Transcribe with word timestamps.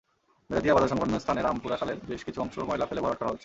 মেরাদিয়া 0.49 0.75
বাজার-সংলগ্ন 0.75 1.15
স্থানে 1.19 1.41
রামপুরা 1.41 1.75
খালের 1.75 1.97
বেশ 2.07 2.21
কিছু 2.23 2.39
অংশ 2.41 2.55
ময়লা 2.59 2.85
ফেলে 2.85 3.01
ভরাট 3.01 3.17
করা 3.17 3.31
হচ্ছে। 3.31 3.39